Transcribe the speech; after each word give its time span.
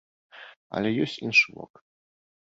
Але 0.79 0.89
ёсць 1.03 1.19
іншы 1.29 1.47
бок. 1.61 1.73